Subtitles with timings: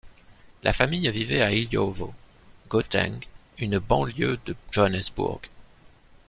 [0.63, 2.11] La famille vivait à Illovo,
[2.69, 3.19] Gauteng,
[3.59, 5.41] une banlieue de Johannesburg.